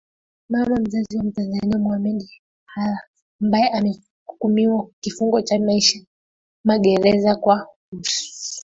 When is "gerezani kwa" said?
6.79-7.67